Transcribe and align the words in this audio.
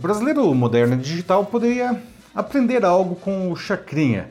O 0.00 0.02
brasileiro 0.02 0.54
moderno 0.54 0.94
e 0.94 0.96
digital 0.96 1.44
poderia 1.44 2.02
aprender 2.34 2.86
algo 2.86 3.16
com 3.16 3.52
o 3.52 3.54
Chacrinha. 3.54 4.30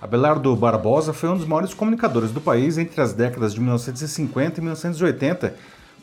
Abelardo 0.00 0.54
Barbosa 0.54 1.12
foi 1.12 1.28
um 1.28 1.36
dos 1.36 1.44
maiores 1.44 1.74
comunicadores 1.74 2.30
do 2.30 2.40
país 2.40 2.78
entre 2.78 3.00
as 3.00 3.12
décadas 3.12 3.52
de 3.52 3.58
1950 3.58 4.60
e 4.60 4.62
1980, 4.62 5.56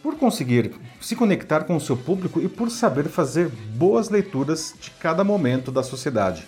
por 0.04 0.18
conseguir 0.18 0.74
se 1.00 1.16
conectar 1.16 1.64
com 1.64 1.78
o 1.78 1.80
seu 1.80 1.96
público 1.96 2.42
e 2.42 2.50
por 2.50 2.70
saber 2.70 3.06
fazer 3.06 3.48
boas 3.48 4.10
leituras 4.10 4.76
de 4.82 4.92
cada 4.92 5.24
momento 5.24 5.72
da 5.72 5.82
sociedade. 5.82 6.46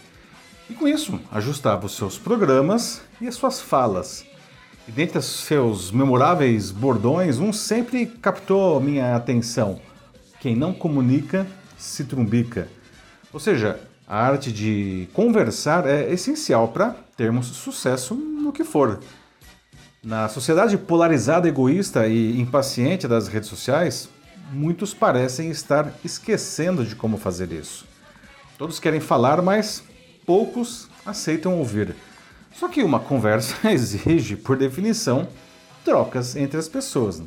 E 0.70 0.74
com 0.74 0.90
isso, 0.90 1.18
ajustava 1.32 1.86
os 1.86 1.96
seus 1.96 2.18
programas 2.18 3.00
e 3.22 3.30
as 3.30 3.36
suas 3.36 3.62
falas. 3.62 4.26
E 4.86 4.92
dentre 4.92 5.22
seus 5.22 5.90
memoráveis 5.90 6.70
bordões, 6.70 7.40
um 7.40 7.54
sempre 7.54 8.06
captou 8.06 8.78
minha 8.82 9.16
atenção. 9.16 9.80
Quem 10.42 10.54
não 10.54 10.74
comunica, 10.74 11.48
se 11.78 12.04
trumbica. 12.04 12.68
Ou 13.32 13.40
seja, 13.40 13.80
a 14.08 14.20
arte 14.26 14.52
de 14.52 15.08
conversar 15.14 15.86
é 15.86 16.12
essencial 16.12 16.70
para 16.70 16.96
termos 17.16 17.48
sucesso 17.48 18.16
no 18.16 18.52
que 18.54 18.64
for. 18.64 19.00
Na 20.04 20.30
sociedade 20.30 20.78
polarizada, 20.78 21.48
egoísta 21.48 22.08
e 22.08 22.40
impaciente 22.40 23.08
das 23.08 23.28
redes 23.28 23.50
sociais, 23.50 24.10
muitos 24.52 24.94
parecem 24.94 25.50
estar 25.50 25.94
esquecendo 26.06 26.86
de 26.86 26.96
como 26.96 27.18
fazer 27.18 27.52
isso. 27.52 27.86
Todos 28.58 28.80
querem 28.80 29.00
falar, 29.00 29.42
mas 29.42 29.84
poucos 30.26 30.88
aceitam 31.06 31.58
ouvir. 31.58 31.96
Só 32.54 32.68
que 32.68 32.82
uma 32.84 33.00
conversa 33.00 33.56
exige, 33.70 34.36
por 34.36 34.58
definição, 34.58 35.28
trocas 35.84 36.36
entre 36.36 36.58
as 36.58 36.68
pessoas. 36.68 37.22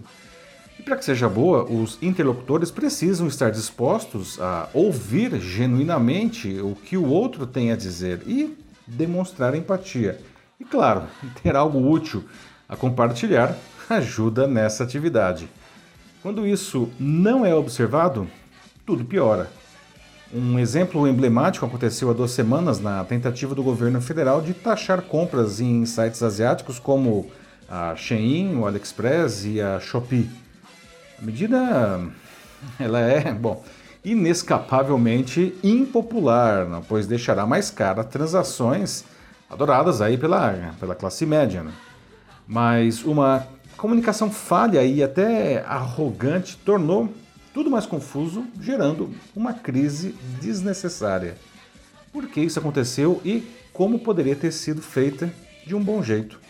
E 0.81 0.83
para 0.83 0.97
que 0.97 1.05
seja 1.05 1.29
boa, 1.29 1.71
os 1.71 1.99
interlocutores 2.01 2.71
precisam 2.71 3.27
estar 3.27 3.51
dispostos 3.51 4.41
a 4.41 4.67
ouvir 4.73 5.39
genuinamente 5.39 6.59
o 6.59 6.75
que 6.75 6.97
o 6.97 7.07
outro 7.07 7.47
tem 7.47 7.71
a 7.71 7.77
dizer 7.77 8.23
e 8.27 8.57
demonstrar 8.87 9.55
empatia. 9.55 10.19
E 10.59 10.65
claro, 10.65 11.03
ter 11.43 11.55
algo 11.55 11.87
útil 11.87 12.25
a 12.67 12.77
compartilhar 12.77 13.55
ajuda 13.91 14.47
nessa 14.47 14.83
atividade. 14.83 15.51
Quando 16.23 16.47
isso 16.47 16.89
não 16.99 17.45
é 17.45 17.55
observado, 17.55 18.27
tudo 18.87 19.05
piora. 19.05 19.51
Um 20.33 20.59
exemplo 20.59 21.07
emblemático 21.07 21.67
aconteceu 21.67 22.09
há 22.09 22.15
duas 22.15 22.31
semanas 22.31 22.81
na 22.81 23.05
tentativa 23.05 23.55
do 23.55 23.63
governo 23.63 24.01
federal 24.01 24.41
de 24.41 24.55
taxar 24.55 25.03
compras 25.03 25.61
em 25.61 25.85
sites 25.85 26.23
asiáticos 26.23 26.79
como 26.79 27.31
a 27.69 27.95
Shein, 27.95 28.57
o 28.57 28.67
AliExpress 28.67 29.45
e 29.45 29.61
a 29.61 29.79
Shopee. 29.79 30.49
A 31.21 31.25
medida 31.25 32.01
ela 32.79 33.01
é, 33.01 33.33
bom, 33.33 33.63
inescapavelmente 34.05 35.55
impopular, 35.63 36.67
não? 36.67 36.83
pois 36.83 37.07
deixará 37.07 37.47
mais 37.47 37.71
cara 37.71 38.03
transações 38.03 39.05
adoradas 39.49 40.01
aí 40.01 40.17
pela, 40.17 40.75
pela 40.79 40.95
classe 40.95 41.27
média. 41.27 41.63
Né? 41.63 41.73
Mas 42.47 43.05
uma 43.05 43.47
comunicação 43.77 44.31
falha 44.31 44.83
e 44.83 45.03
até 45.03 45.65
arrogante 45.67 46.57
tornou 46.57 47.13
tudo 47.53 47.71
mais 47.71 47.85
confuso, 47.85 48.45
gerando 48.61 49.11
uma 49.35 49.53
crise 49.53 50.15
desnecessária. 50.41 51.37
Por 52.13 52.29
que 52.29 52.41
isso 52.41 52.59
aconteceu 52.59 53.21
e 53.25 53.47
como 53.73 53.99
poderia 53.99 54.37
ter 54.37 54.53
sido 54.53 54.81
feita 54.81 55.33
de 55.67 55.75
um 55.75 55.83
bom 55.83 56.03
jeito? 56.03 56.41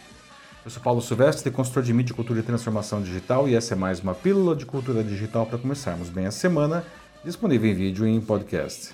Eu 0.62 0.70
sou 0.70 0.82
Paulo 0.82 1.00
Silvestre, 1.00 1.50
consultor 1.50 1.82
de 1.82 1.90
mídia, 1.90 2.14
cultura 2.14 2.40
e 2.40 2.42
transformação 2.42 3.00
digital, 3.00 3.48
e 3.48 3.54
essa 3.54 3.72
é 3.72 3.76
mais 3.76 4.00
uma 4.00 4.14
pílula 4.14 4.54
de 4.54 4.66
cultura 4.66 5.02
digital 5.02 5.46
para 5.46 5.56
começarmos 5.56 6.10
bem 6.10 6.26
a 6.26 6.30
semana, 6.30 6.84
disponível 7.24 7.70
em 7.70 7.74
vídeo 7.74 8.06
e 8.06 8.10
em 8.10 8.20
podcast. 8.20 8.90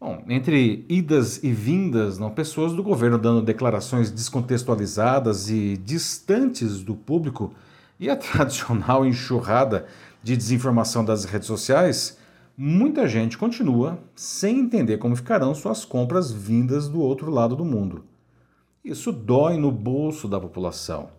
Bom, 0.00 0.24
entre 0.28 0.84
idas 0.88 1.44
e 1.44 1.52
vindas, 1.52 2.18
não, 2.18 2.28
pessoas 2.28 2.72
do 2.72 2.82
governo 2.82 3.18
dando 3.18 3.40
declarações 3.40 4.10
descontextualizadas 4.10 5.48
e 5.48 5.76
distantes 5.76 6.82
do 6.82 6.96
público 6.96 7.54
e 8.00 8.10
a 8.10 8.16
tradicional 8.18 9.06
enxurrada 9.06 9.86
de 10.24 10.36
desinformação 10.36 11.04
das 11.04 11.24
redes 11.24 11.46
sociais, 11.46 12.18
muita 12.58 13.06
gente 13.06 13.38
continua 13.38 13.96
sem 14.16 14.58
entender 14.58 14.98
como 14.98 15.14
ficarão 15.14 15.54
suas 15.54 15.84
compras 15.84 16.32
vindas 16.32 16.88
do 16.88 17.00
outro 17.00 17.30
lado 17.30 17.54
do 17.54 17.64
mundo. 17.64 18.04
Isso 18.84 19.12
dói 19.12 19.56
no 19.56 19.70
bolso 19.70 20.26
da 20.26 20.40
população. 20.40 21.10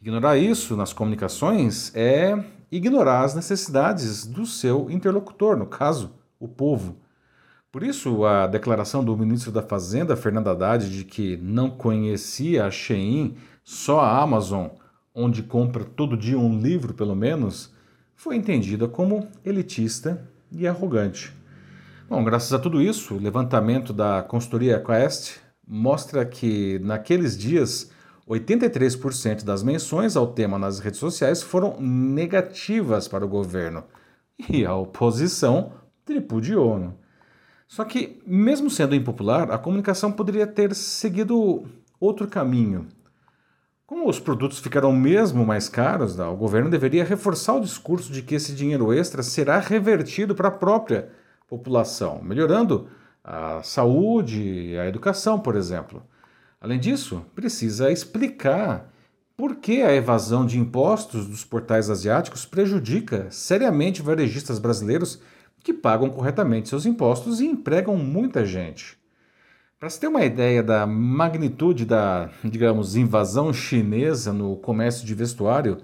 Ignorar 0.00 0.36
isso 0.36 0.76
nas 0.76 0.92
comunicações 0.92 1.94
é 1.94 2.44
ignorar 2.72 3.22
as 3.22 3.36
necessidades 3.36 4.26
do 4.26 4.44
seu 4.44 4.90
interlocutor, 4.90 5.56
no 5.56 5.66
caso, 5.66 6.12
o 6.40 6.48
povo. 6.48 6.96
Por 7.70 7.84
isso, 7.84 8.24
a 8.24 8.48
declaração 8.48 9.04
do 9.04 9.16
ministro 9.16 9.52
da 9.52 9.62
Fazenda, 9.62 10.16
Fernando 10.16 10.48
Haddad, 10.48 10.90
de 10.90 11.04
que 11.04 11.36
não 11.36 11.70
conhecia 11.70 12.66
a 12.66 12.70
Shein, 12.70 13.36
só 13.62 14.00
a 14.00 14.20
Amazon, 14.20 14.66
onde 15.14 15.44
compra 15.44 15.84
todo 15.84 16.16
dia 16.16 16.38
um 16.38 16.60
livro 16.60 16.94
pelo 16.94 17.14
menos, 17.14 17.72
foi 18.16 18.34
entendida 18.34 18.88
como 18.88 19.28
elitista 19.44 20.28
e 20.50 20.66
arrogante. 20.66 21.32
Bom, 22.08 22.24
graças 22.24 22.52
a 22.52 22.58
tudo 22.58 22.82
isso, 22.82 23.14
o 23.14 23.20
levantamento 23.20 23.92
da 23.92 24.20
consultoria 24.20 24.80
Quest 24.80 25.46
mostra 25.68 26.24
que 26.24 26.78
naqueles 26.78 27.36
dias 27.36 27.90
83% 28.26 29.44
das 29.44 29.62
menções 29.62 30.16
ao 30.16 30.28
tema 30.28 30.58
nas 30.58 30.78
redes 30.78 30.98
sociais 30.98 31.42
foram 31.42 31.78
negativas 31.78 33.06
para 33.06 33.24
o 33.24 33.28
governo 33.28 33.84
e 34.48 34.64
a 34.64 34.74
oposição 34.74 35.72
tripudiou. 36.04 36.78
Né? 36.78 36.92
Só 37.66 37.84
que, 37.84 38.22
mesmo 38.26 38.70
sendo 38.70 38.94
impopular, 38.94 39.50
a 39.50 39.58
comunicação 39.58 40.10
poderia 40.10 40.46
ter 40.46 40.74
seguido 40.74 41.64
outro 42.00 42.26
caminho. 42.26 42.86
Como 43.86 44.08
os 44.08 44.20
produtos 44.20 44.58
ficarão 44.58 44.92
mesmo 44.92 45.46
mais 45.46 45.68
caros, 45.68 46.16
né, 46.16 46.24
o 46.24 46.36
governo 46.36 46.70
deveria 46.70 47.04
reforçar 47.04 47.54
o 47.54 47.60
discurso 47.60 48.12
de 48.12 48.22
que 48.22 48.34
esse 48.34 48.52
dinheiro 48.54 48.92
extra 48.92 49.22
será 49.22 49.58
revertido 49.58 50.34
para 50.34 50.48
a 50.48 50.52
própria 50.52 51.10
população, 51.48 52.20
melhorando 52.22 52.88
a 53.30 53.62
saúde, 53.62 54.74
a 54.78 54.86
educação, 54.86 55.38
por 55.38 55.54
exemplo. 55.54 56.02
Além 56.58 56.80
disso, 56.80 57.26
precisa 57.34 57.92
explicar 57.92 58.90
por 59.36 59.56
que 59.56 59.82
a 59.82 59.94
evasão 59.94 60.46
de 60.46 60.58
impostos 60.58 61.26
dos 61.26 61.44
portais 61.44 61.90
asiáticos 61.90 62.46
prejudica 62.46 63.26
seriamente 63.30 64.00
varejistas 64.00 64.58
brasileiros 64.58 65.20
que 65.62 65.74
pagam 65.74 66.08
corretamente 66.08 66.70
seus 66.70 66.86
impostos 66.86 67.38
e 67.38 67.46
empregam 67.46 67.98
muita 67.98 68.46
gente. 68.46 68.96
Para 69.78 69.90
se 69.90 70.00
ter 70.00 70.08
uma 70.08 70.24
ideia 70.24 70.62
da 70.62 70.86
magnitude 70.86 71.84
da, 71.84 72.30
digamos, 72.42 72.96
invasão 72.96 73.52
chinesa 73.52 74.32
no 74.32 74.56
comércio 74.56 75.06
de 75.06 75.14
vestuário, 75.14 75.82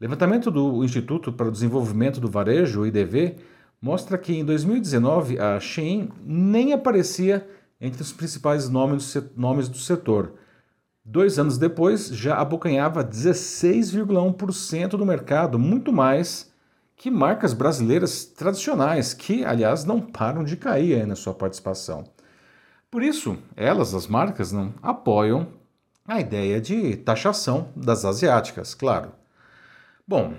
levantamento 0.00 0.52
do 0.52 0.84
Instituto 0.84 1.32
para 1.32 1.48
o 1.48 1.52
Desenvolvimento 1.52 2.20
do 2.20 2.30
Varejo, 2.30 2.86
IDV, 2.86 3.36
mostra 3.80 4.16
que 4.18 4.34
em 4.34 4.44
2019 4.44 5.38
a 5.38 5.60
Shein 5.60 6.10
nem 6.24 6.72
aparecia 6.72 7.48
entre 7.80 8.02
os 8.02 8.12
principais 8.12 8.68
nomes 8.68 9.68
do 9.68 9.78
setor. 9.78 10.34
Dois 11.04 11.38
anos 11.38 11.56
depois, 11.56 12.08
já 12.08 12.36
abocanhava 12.36 13.04
16,1% 13.04 14.88
do 14.90 15.06
mercado, 15.06 15.58
muito 15.58 15.92
mais 15.92 16.50
que 16.96 17.10
marcas 17.10 17.52
brasileiras 17.52 18.24
tradicionais, 18.24 19.12
que, 19.12 19.44
aliás, 19.44 19.84
não 19.84 20.00
param 20.00 20.42
de 20.42 20.56
cair 20.56 21.06
na 21.06 21.14
sua 21.14 21.34
participação. 21.34 22.04
Por 22.90 23.02
isso, 23.02 23.36
elas, 23.54 23.94
as 23.94 24.06
marcas, 24.06 24.50
não 24.50 24.72
apoiam 24.82 25.48
a 26.08 26.18
ideia 26.18 26.60
de 26.60 26.96
taxação 26.96 27.68
das 27.76 28.04
asiáticas, 28.04 28.74
claro. 28.74 29.12
Bom, 30.08 30.34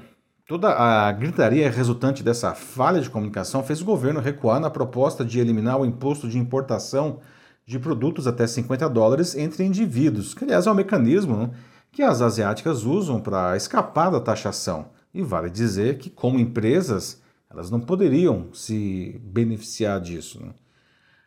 Toda 0.48 0.70
a 0.70 1.12
gritaria 1.12 1.70
resultante 1.70 2.24
dessa 2.24 2.56
falha 2.56 3.02
de 3.02 3.10
comunicação 3.10 3.62
fez 3.64 3.82
o 3.82 3.86
governo 3.86 4.22
recuar 4.22 4.62
na 4.62 4.70
proposta 4.70 5.26
de 5.26 5.42
eliminar 5.42 5.78
o 5.78 5.86
imposto 5.86 6.26
de 6.26 6.40
importação 6.40 7.20
de 7.66 7.78
produtos 7.78 8.28
até 8.28 8.48
50 8.48 8.88
dólares 8.88 9.36
entre 9.36 9.66
indivíduos, 9.66 10.34
que 10.34 10.46
aliás 10.46 10.66
é 10.66 10.72
um 10.72 10.74
mecanismo 10.74 11.36
né, 11.36 11.50
que 11.92 12.02
as 12.02 12.22
asiáticas 12.22 12.86
usam 12.86 13.20
para 13.20 13.58
escapar 13.58 14.10
da 14.10 14.22
taxação. 14.22 14.86
E 15.14 15.22
vale 15.22 15.50
dizer 15.50 15.98
que, 15.98 16.10
como 16.10 16.40
empresas, 16.40 17.22
elas 17.52 17.70
não 17.70 17.82
poderiam 17.82 18.48
se 18.54 19.20
beneficiar 19.26 20.00
disso. 20.00 20.42
Né? 20.42 20.54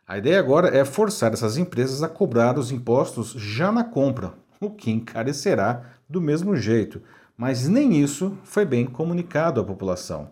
A 0.09 0.17
ideia 0.17 0.39
agora 0.39 0.75
é 0.75 0.83
forçar 0.83 1.35
essas 1.35 1.59
empresas 1.59 2.03
a 2.03 2.09
cobrar 2.09 2.59
os 2.59 2.73
impostos 2.73 3.33
já 3.33 3.71
na 3.71 3.85
compra, 3.85 4.33
o 4.59 4.71
que 4.71 4.91
encarecerá 4.91 5.83
do 6.09 6.23
mesmo 6.23 6.57
jeito 6.57 7.03
mas 7.41 7.67
nem 7.67 7.99
isso 7.99 8.37
foi 8.45 8.67
bem 8.67 8.85
comunicado 8.85 9.63
à 9.63 9.65
população. 9.65 10.31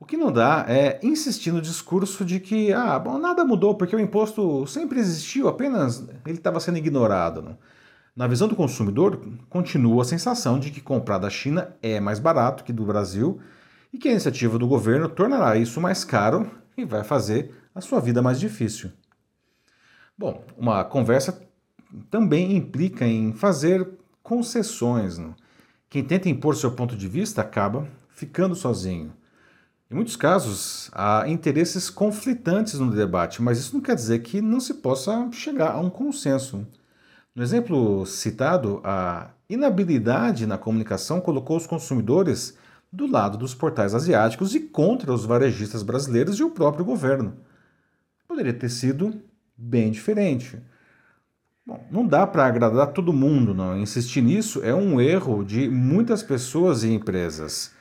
O 0.00 0.04
que 0.04 0.16
não 0.16 0.32
dá 0.32 0.64
é 0.66 0.98
insistir 1.00 1.52
no 1.52 1.62
discurso 1.62 2.24
de 2.24 2.40
que 2.40 2.72
ah, 2.72 2.98
bom, 2.98 3.18
nada 3.18 3.44
mudou 3.44 3.76
porque 3.76 3.94
o 3.94 4.00
imposto 4.00 4.66
sempre 4.66 4.98
existiu, 4.98 5.46
apenas 5.46 6.08
ele 6.26 6.38
estava 6.38 6.58
sendo 6.58 6.76
ignorado. 6.76 7.40
Né? 7.40 7.56
Na 8.16 8.26
visão 8.26 8.48
do 8.48 8.56
consumidor, 8.56 9.20
continua 9.48 10.02
a 10.02 10.04
sensação 10.04 10.58
de 10.58 10.72
que 10.72 10.80
comprar 10.80 11.18
da 11.18 11.30
China 11.30 11.76
é 11.80 12.00
mais 12.00 12.18
barato 12.18 12.64
que 12.64 12.72
do 12.72 12.84
Brasil 12.84 13.38
e 13.92 13.96
que 13.96 14.08
a 14.08 14.10
iniciativa 14.10 14.58
do 14.58 14.66
governo 14.66 15.08
tornará 15.08 15.56
isso 15.56 15.80
mais 15.80 16.02
caro 16.02 16.50
e 16.76 16.84
vai 16.84 17.04
fazer 17.04 17.54
a 17.72 17.80
sua 17.80 18.00
vida 18.00 18.20
mais 18.20 18.40
difícil. 18.40 18.90
Bom, 20.18 20.44
uma 20.56 20.82
conversa 20.82 21.40
também 22.10 22.56
implica 22.56 23.06
em 23.06 23.32
fazer 23.32 23.88
concessões. 24.20 25.16
Não? 25.16 25.36
Quem 25.90 26.04
tenta 26.04 26.28
impor 26.28 26.54
seu 26.54 26.72
ponto 26.72 26.94
de 26.94 27.08
vista 27.08 27.40
acaba 27.40 27.88
ficando 28.10 28.54
sozinho. 28.54 29.12
Em 29.90 29.94
muitos 29.94 30.16
casos, 30.16 30.90
há 30.92 31.24
interesses 31.26 31.88
conflitantes 31.88 32.78
no 32.78 32.90
debate, 32.90 33.40
mas 33.40 33.58
isso 33.58 33.74
não 33.74 33.80
quer 33.80 33.94
dizer 33.94 34.18
que 34.18 34.42
não 34.42 34.60
se 34.60 34.74
possa 34.74 35.30
chegar 35.32 35.70
a 35.70 35.80
um 35.80 35.88
consenso. 35.88 36.66
No 37.34 37.42
exemplo 37.42 38.04
citado, 38.04 38.82
a 38.84 39.30
inabilidade 39.48 40.46
na 40.46 40.58
comunicação 40.58 41.22
colocou 41.22 41.56
os 41.56 41.66
consumidores 41.66 42.58
do 42.92 43.06
lado 43.06 43.38
dos 43.38 43.54
portais 43.54 43.94
asiáticos 43.94 44.54
e 44.54 44.60
contra 44.60 45.10
os 45.10 45.24
varejistas 45.24 45.82
brasileiros 45.82 46.38
e 46.38 46.42
o 46.42 46.50
próprio 46.50 46.84
governo. 46.84 47.34
Poderia 48.26 48.52
ter 48.52 48.68
sido 48.68 49.22
bem 49.56 49.90
diferente. 49.90 50.60
Bom, 51.68 51.86
não 51.90 52.06
dá 52.06 52.26
para 52.26 52.46
agradar 52.46 52.94
todo 52.94 53.12
mundo, 53.12 53.52
não. 53.52 53.78
Insistir 53.78 54.22
nisso 54.22 54.64
é 54.64 54.74
um 54.74 54.98
erro 54.98 55.44
de 55.44 55.68
muitas 55.68 56.22
pessoas 56.22 56.82
e 56.82 56.90
empresas. 56.90 57.74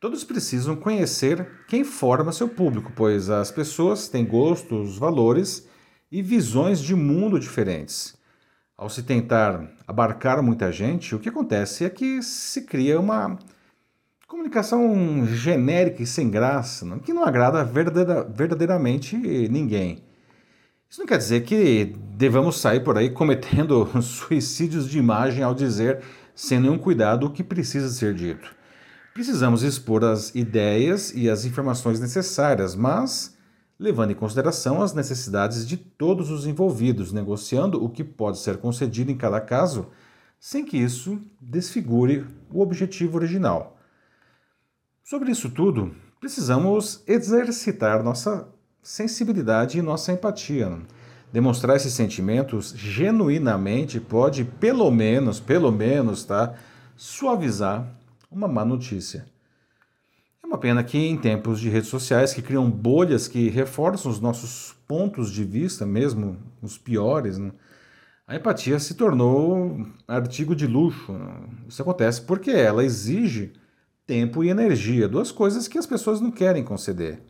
Todos 0.00 0.24
precisam 0.24 0.74
conhecer 0.74 1.48
quem 1.68 1.84
forma 1.84 2.32
seu 2.32 2.48
público, 2.48 2.90
pois 2.96 3.30
as 3.30 3.52
pessoas 3.52 4.08
têm 4.08 4.26
gostos, 4.26 4.98
valores 4.98 5.68
e 6.10 6.20
visões 6.20 6.80
de 6.80 6.92
mundo 6.96 7.38
diferentes. 7.38 8.16
Ao 8.76 8.90
se 8.90 9.04
tentar 9.04 9.76
abarcar 9.86 10.42
muita 10.42 10.72
gente, 10.72 11.14
o 11.14 11.20
que 11.20 11.28
acontece 11.28 11.84
é 11.84 11.88
que 11.88 12.20
se 12.24 12.62
cria 12.62 12.98
uma 12.98 13.38
comunicação 14.26 15.24
genérica 15.24 16.02
e 16.02 16.06
sem 16.06 16.28
graça, 16.28 16.84
que 16.98 17.12
não 17.12 17.24
agrada 17.24 17.62
verdadeiramente 17.62 19.16
ninguém. 19.16 20.02
Isso 20.88 20.98
não 20.98 21.06
quer 21.06 21.18
dizer 21.18 21.44
que 21.44 21.94
devamos 22.20 22.60
sair 22.60 22.80
por 22.80 22.98
aí 22.98 23.08
cometendo 23.08 23.88
suicídios 24.02 24.86
de 24.86 24.98
imagem 24.98 25.42
ao 25.42 25.54
dizer, 25.54 26.02
sem 26.34 26.60
nenhum 26.60 26.76
cuidado, 26.76 27.24
o 27.24 27.30
que 27.30 27.42
precisa 27.42 27.88
ser 27.88 28.12
dito. 28.12 28.54
Precisamos 29.14 29.62
expor 29.62 30.04
as 30.04 30.34
ideias 30.34 31.14
e 31.14 31.30
as 31.30 31.46
informações 31.46 31.98
necessárias, 31.98 32.74
mas 32.74 33.38
levando 33.78 34.10
em 34.10 34.14
consideração 34.14 34.82
as 34.82 34.92
necessidades 34.92 35.66
de 35.66 35.78
todos 35.78 36.30
os 36.30 36.46
envolvidos, 36.46 37.10
negociando 37.10 37.82
o 37.82 37.88
que 37.88 38.04
pode 38.04 38.38
ser 38.38 38.58
concedido 38.58 39.10
em 39.10 39.16
cada 39.16 39.40
caso, 39.40 39.86
sem 40.38 40.62
que 40.62 40.76
isso 40.76 41.18
desfigure 41.40 42.26
o 42.52 42.60
objetivo 42.60 43.16
original. 43.16 43.78
Sobre 45.02 45.30
isso 45.30 45.48
tudo, 45.48 45.96
precisamos 46.20 47.02
exercitar 47.06 48.02
nossa 48.02 48.46
sensibilidade 48.82 49.78
e 49.78 49.82
nossa 49.82 50.12
empatia. 50.12 50.78
Demonstrar 51.32 51.76
esses 51.76 51.92
sentimentos 51.92 52.74
genuinamente 52.76 54.00
pode, 54.00 54.44
pelo 54.44 54.90
menos, 54.90 55.38
pelo 55.38 55.70
menos, 55.70 56.24
tá, 56.24 56.54
suavizar 56.96 57.86
uma 58.30 58.48
má 58.48 58.64
notícia. 58.64 59.26
É 60.42 60.46
uma 60.46 60.58
pena 60.58 60.82
que 60.82 60.98
em 60.98 61.16
tempos 61.16 61.60
de 61.60 61.68
redes 61.68 61.88
sociais 61.88 62.34
que 62.34 62.42
criam 62.42 62.68
bolhas 62.68 63.28
que 63.28 63.48
reforçam 63.48 64.10
os 64.10 64.20
nossos 64.20 64.74
pontos 64.88 65.30
de 65.30 65.44
vista, 65.44 65.86
mesmo 65.86 66.36
os 66.60 66.76
piores, 66.76 67.38
né, 67.38 67.52
a 68.26 68.36
empatia 68.36 68.78
se 68.78 68.94
tornou 68.94 69.86
artigo 70.06 70.54
de 70.54 70.66
luxo. 70.66 71.12
Né. 71.12 71.34
Isso 71.68 71.82
acontece 71.82 72.22
porque 72.22 72.50
ela 72.50 72.84
exige 72.84 73.52
tempo 74.06 74.42
e 74.42 74.48
energia, 74.48 75.08
duas 75.08 75.32
coisas 75.32 75.66
que 75.66 75.78
as 75.78 75.86
pessoas 75.86 76.20
não 76.20 76.30
querem 76.30 76.62
conceder. 76.62 77.20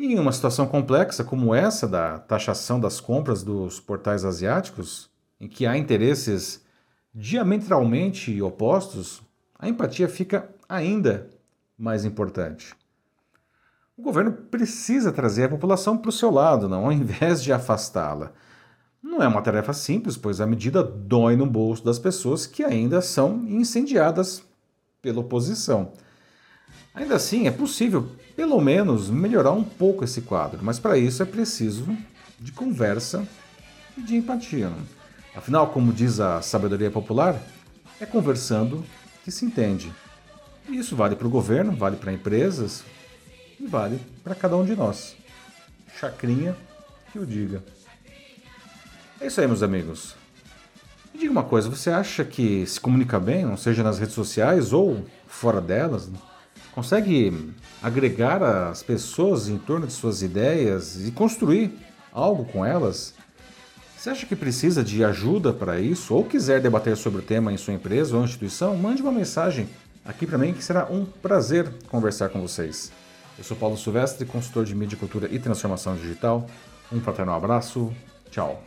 Em 0.00 0.16
uma 0.16 0.30
situação 0.30 0.64
complexa 0.64 1.24
como 1.24 1.52
essa 1.52 1.84
da 1.88 2.20
taxação 2.20 2.78
das 2.78 3.00
compras 3.00 3.42
dos 3.42 3.80
portais 3.80 4.24
asiáticos, 4.24 5.10
em 5.40 5.48
que 5.48 5.66
há 5.66 5.76
interesses 5.76 6.64
diametralmente 7.12 8.40
opostos, 8.40 9.20
a 9.58 9.68
empatia 9.68 10.08
fica 10.08 10.48
ainda 10.68 11.28
mais 11.76 12.04
importante. 12.04 12.76
O 13.96 14.02
governo 14.02 14.30
precisa 14.30 15.10
trazer 15.10 15.46
a 15.46 15.48
população 15.48 15.98
para 15.98 16.10
o 16.10 16.12
seu 16.12 16.30
lado, 16.30 16.68
não 16.68 16.84
ao 16.84 16.92
invés 16.92 17.42
de 17.42 17.52
afastá-la. 17.52 18.30
Não 19.02 19.20
é 19.20 19.26
uma 19.26 19.42
tarefa 19.42 19.72
simples, 19.72 20.16
pois 20.16 20.40
a 20.40 20.46
medida 20.46 20.80
dói 20.80 21.34
no 21.34 21.44
bolso 21.44 21.84
das 21.84 21.98
pessoas 21.98 22.46
que 22.46 22.62
ainda 22.62 23.00
são 23.00 23.44
incendiadas 23.48 24.44
pela 25.02 25.18
oposição. 25.18 25.92
Ainda 26.98 27.14
assim, 27.14 27.46
é 27.46 27.50
possível, 27.52 28.10
pelo 28.34 28.60
menos, 28.60 29.08
melhorar 29.08 29.52
um 29.52 29.62
pouco 29.62 30.02
esse 30.02 30.20
quadro, 30.20 30.58
mas 30.62 30.80
para 30.80 30.98
isso 30.98 31.22
é 31.22 31.26
preciso 31.26 31.96
de 32.40 32.50
conversa 32.50 33.24
e 33.96 34.02
de 34.02 34.16
empatia. 34.16 34.72
Afinal, 35.32 35.68
como 35.68 35.92
diz 35.92 36.18
a 36.18 36.42
sabedoria 36.42 36.90
popular, 36.90 37.40
é 38.00 38.04
conversando 38.04 38.84
que 39.22 39.30
se 39.30 39.44
entende. 39.44 39.94
E 40.68 40.76
isso 40.76 40.96
vale 40.96 41.14
para 41.14 41.28
o 41.28 41.30
governo, 41.30 41.70
vale 41.76 41.96
para 41.96 42.12
empresas 42.12 42.82
e 43.60 43.64
vale 43.64 44.00
para 44.24 44.34
cada 44.34 44.56
um 44.56 44.64
de 44.64 44.74
nós. 44.74 45.14
Chacrinha 46.00 46.56
que 47.12 47.18
o 47.20 47.24
diga. 47.24 47.62
É 49.20 49.28
isso 49.28 49.40
aí, 49.40 49.46
meus 49.46 49.62
amigos. 49.62 50.16
Me 51.14 51.20
diga 51.20 51.30
uma 51.30 51.44
coisa, 51.44 51.70
você 51.70 51.90
acha 51.90 52.24
que 52.24 52.66
se 52.66 52.80
comunica 52.80 53.20
bem, 53.20 53.56
seja 53.56 53.84
nas 53.84 54.00
redes 54.00 54.16
sociais 54.16 54.72
ou 54.72 55.04
fora 55.28 55.60
delas? 55.60 56.10
Consegue 56.72 57.52
agregar 57.82 58.42
as 58.42 58.82
pessoas 58.82 59.48
em 59.48 59.58
torno 59.58 59.86
de 59.86 59.92
suas 59.92 60.22
ideias 60.22 61.06
e 61.06 61.10
construir 61.10 61.72
algo 62.12 62.44
com 62.44 62.64
elas? 62.64 63.14
Você 63.96 64.10
acha 64.10 64.26
que 64.26 64.36
precisa 64.36 64.84
de 64.84 65.04
ajuda 65.04 65.52
para 65.52 65.80
isso 65.80 66.14
ou 66.14 66.24
quiser 66.24 66.60
debater 66.60 66.96
sobre 66.96 67.18
o 67.18 67.22
tema 67.22 67.52
em 67.52 67.56
sua 67.56 67.74
empresa 67.74 68.16
ou 68.16 68.24
instituição? 68.24 68.76
Mande 68.76 69.02
uma 69.02 69.10
mensagem 69.10 69.68
aqui 70.04 70.26
para 70.26 70.38
mim 70.38 70.54
que 70.54 70.62
será 70.62 70.86
um 70.90 71.04
prazer 71.04 71.68
conversar 71.88 72.28
com 72.28 72.40
vocês. 72.40 72.92
Eu 73.36 73.44
sou 73.44 73.56
Paulo 73.56 73.76
Silvestre, 73.76 74.24
consultor 74.24 74.64
de 74.64 74.74
mídia, 74.74 74.96
cultura 74.96 75.28
e 75.30 75.38
transformação 75.38 75.96
digital. 75.96 76.46
Um 76.92 77.00
fraternal 77.00 77.36
abraço. 77.36 77.92
Tchau. 78.30 78.62